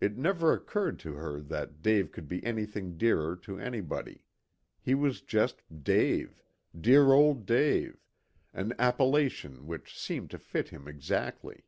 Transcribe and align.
It 0.00 0.16
never 0.16 0.52
occurred 0.52 1.00
to 1.00 1.14
her 1.14 1.40
that 1.40 1.82
Dave 1.82 2.12
could 2.12 2.28
be 2.28 2.44
anything 2.46 2.96
dearer 2.96 3.34
to 3.38 3.58
anybody. 3.58 4.22
He 4.80 4.94
was 4.94 5.22
just 5.22 5.62
Dave 5.82 6.40
dear 6.80 7.10
old 7.12 7.46
Dave, 7.46 7.96
an 8.54 8.74
appellation 8.78 9.66
which 9.66 9.98
seemed 9.98 10.30
to 10.30 10.38
fit 10.38 10.68
him 10.68 10.86
exactly. 10.86 11.64